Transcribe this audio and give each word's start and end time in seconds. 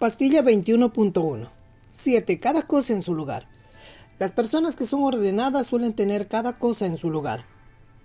Pastilla 0.00 0.42
21.1. 0.42 1.50
7. 1.90 2.40
Cada 2.40 2.62
cosa 2.62 2.94
en 2.94 3.02
su 3.02 3.14
lugar. 3.14 3.46
Las 4.18 4.32
personas 4.32 4.74
que 4.74 4.86
son 4.86 5.02
ordenadas 5.02 5.66
suelen 5.66 5.92
tener 5.92 6.26
cada 6.26 6.58
cosa 6.58 6.86
en 6.86 6.96
su 6.96 7.10
lugar. 7.10 7.44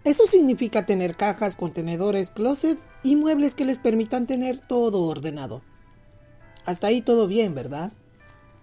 Eso 0.04 0.26
significa 0.26 0.86
tener 0.86 1.16
cajas, 1.16 1.56
contenedores, 1.56 2.32
closet 2.32 2.78
y 3.02 3.16
muebles 3.16 3.56
que 3.56 3.64
les 3.64 3.80
permitan 3.80 4.28
tener 4.28 4.58
todo 4.58 5.04
ordenado. 5.04 5.62
Hasta 6.66 6.88
ahí 6.88 7.00
todo 7.00 7.28
bien, 7.28 7.56
¿verdad? 7.56 7.94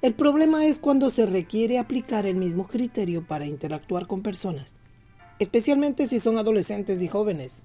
El 0.03 0.13
problema 0.13 0.67
es 0.67 0.79
cuando 0.79 1.09
se 1.09 1.25
requiere 1.25 1.79
aplicar 1.79 2.27
el 2.27 2.37
mismo 2.37 2.67
criterio 2.67 3.27
para 3.27 3.47
interactuar 3.47 4.07
con 4.07 4.21
personas, 4.21 4.77
especialmente 5.39 6.07
si 6.07 6.19
son 6.19 6.37
adolescentes 6.37 7.01
y 7.01 7.09
jóvenes. 7.09 7.65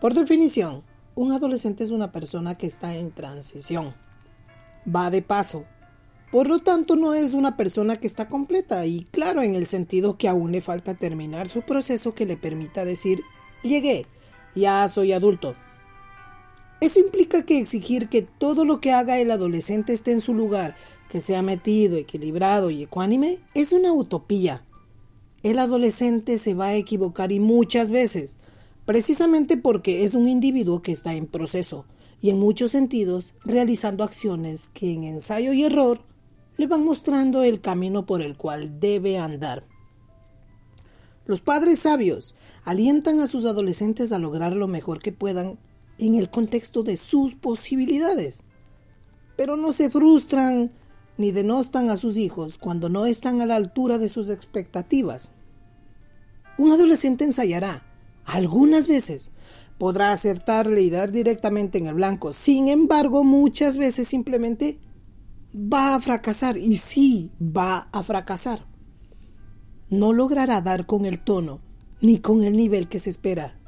Por 0.00 0.14
definición, 0.14 0.84
un 1.16 1.32
adolescente 1.32 1.82
es 1.82 1.90
una 1.90 2.12
persona 2.12 2.56
que 2.56 2.66
está 2.66 2.94
en 2.94 3.10
transición. 3.10 3.94
Va 4.86 5.10
de 5.10 5.22
paso. 5.22 5.64
Por 6.30 6.46
lo 6.46 6.58
tanto, 6.58 6.94
no 6.94 7.14
es 7.14 7.32
una 7.32 7.56
persona 7.56 7.96
que 7.96 8.06
está 8.06 8.28
completa 8.28 8.84
y 8.84 9.04
claro 9.10 9.40
en 9.40 9.54
el 9.54 9.66
sentido 9.66 10.18
que 10.18 10.28
aún 10.28 10.52
le 10.52 10.60
falta 10.60 10.94
terminar 10.94 11.48
su 11.48 11.62
proceso 11.62 12.14
que 12.14 12.26
le 12.26 12.36
permita 12.36 12.84
decir, 12.84 13.22
llegué, 13.62 14.06
ya 14.54 14.86
soy 14.88 15.12
adulto. 15.12 15.56
Eso 16.82 17.00
implica 17.00 17.46
que 17.46 17.56
exigir 17.56 18.10
que 18.10 18.20
todo 18.20 18.66
lo 18.66 18.80
que 18.80 18.92
haga 18.92 19.18
el 19.18 19.30
adolescente 19.30 19.94
esté 19.94 20.12
en 20.12 20.20
su 20.20 20.34
lugar, 20.34 20.76
que 21.08 21.22
sea 21.22 21.40
metido, 21.40 21.96
equilibrado 21.96 22.70
y 22.70 22.82
ecuánime, 22.82 23.38
es 23.54 23.72
una 23.72 23.94
utopía. 23.94 24.66
El 25.42 25.58
adolescente 25.60 26.36
se 26.36 26.52
va 26.52 26.66
a 26.66 26.74
equivocar 26.74 27.32
y 27.32 27.40
muchas 27.40 27.88
veces, 27.88 28.36
precisamente 28.86 29.56
porque 29.58 30.04
es 30.04 30.14
un 30.14 30.28
individuo 30.28 30.80
que 30.80 30.92
está 30.92 31.14
en 31.14 31.26
proceso 31.26 31.84
y 32.22 32.30
en 32.30 32.38
muchos 32.38 32.70
sentidos 32.70 33.34
realizando 33.44 34.04
acciones 34.04 34.70
que 34.72 34.92
en 34.92 35.04
ensayo 35.04 35.52
y 35.52 35.64
error 35.64 36.00
le 36.56 36.66
van 36.66 36.84
mostrando 36.84 37.42
el 37.42 37.60
camino 37.60 38.06
por 38.06 38.22
el 38.22 38.36
cual 38.36 38.80
debe 38.80 39.18
andar. 39.18 39.66
Los 41.26 41.40
padres 41.40 41.80
sabios 41.80 42.36
alientan 42.64 43.20
a 43.20 43.26
sus 43.26 43.44
adolescentes 43.44 44.12
a 44.12 44.18
lograr 44.18 44.54
lo 44.56 44.68
mejor 44.68 45.00
que 45.00 45.12
puedan 45.12 45.58
en 45.98 46.14
el 46.14 46.30
contexto 46.30 46.82
de 46.82 46.96
sus 46.96 47.34
posibilidades, 47.34 48.44
pero 49.36 49.56
no 49.56 49.72
se 49.72 49.90
frustran 49.90 50.70
ni 51.18 51.32
denostan 51.32 51.90
a 51.90 51.96
sus 51.96 52.16
hijos 52.16 52.58
cuando 52.58 52.88
no 52.88 53.06
están 53.06 53.40
a 53.40 53.46
la 53.46 53.56
altura 53.56 53.98
de 53.98 54.08
sus 54.08 54.30
expectativas. 54.30 55.32
Un 56.58 56.70
adolescente 56.70 57.24
ensayará, 57.24 57.82
algunas 58.26 58.88
veces 58.88 59.30
podrá 59.78 60.12
acertarle 60.12 60.82
y 60.82 60.90
dar 60.90 61.12
directamente 61.12 61.78
en 61.78 61.86
el 61.86 61.94
blanco. 61.94 62.32
Sin 62.32 62.68
embargo, 62.68 63.24
muchas 63.24 63.76
veces 63.76 64.08
simplemente 64.08 64.78
va 65.54 65.94
a 65.94 66.00
fracasar. 66.00 66.56
Y 66.56 66.76
sí, 66.76 67.30
va 67.40 67.88
a 67.92 68.02
fracasar. 68.02 68.66
No 69.88 70.12
logrará 70.12 70.60
dar 70.60 70.86
con 70.86 71.06
el 71.06 71.22
tono 71.22 71.60
ni 72.00 72.18
con 72.18 72.42
el 72.42 72.56
nivel 72.56 72.88
que 72.88 72.98
se 72.98 73.10
espera. 73.10 73.58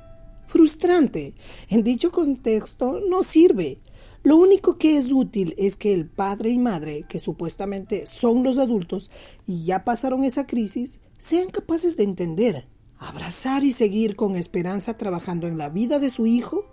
Frustrante. 0.46 1.34
En 1.68 1.84
dicho 1.84 2.10
contexto 2.10 3.00
no 3.08 3.22
sirve. 3.22 3.78
Lo 4.24 4.36
único 4.36 4.76
que 4.76 4.96
es 4.96 5.12
útil 5.12 5.54
es 5.56 5.76
que 5.76 5.94
el 5.94 6.06
padre 6.06 6.50
y 6.50 6.58
madre, 6.58 7.04
que 7.08 7.20
supuestamente 7.20 8.06
son 8.06 8.42
los 8.42 8.58
adultos 8.58 9.10
y 9.46 9.64
ya 9.64 9.84
pasaron 9.84 10.24
esa 10.24 10.46
crisis, 10.46 11.00
sean 11.18 11.50
capaces 11.50 11.96
de 11.96 12.04
entender 12.04 12.66
abrazar 12.98 13.64
y 13.64 13.72
seguir 13.72 14.16
con 14.16 14.36
esperanza 14.36 14.94
trabajando 14.94 15.46
en 15.46 15.58
la 15.58 15.68
vida 15.68 15.98
de 15.98 16.10
su 16.10 16.26
hijo 16.26 16.64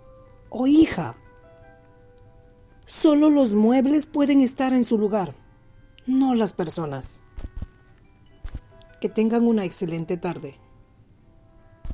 o 0.48 0.66
hija. 0.66 1.16
Solo 2.86 3.30
los 3.30 3.54
muebles 3.54 4.06
pueden 4.06 4.40
estar 4.40 4.72
en 4.72 4.84
su 4.84 4.98
lugar, 4.98 5.34
no 6.06 6.34
las 6.34 6.52
personas. 6.52 7.22
Que 9.00 9.08
tengan 9.08 9.46
una 9.46 9.64
excelente 9.64 10.16
tarde. 10.16 10.54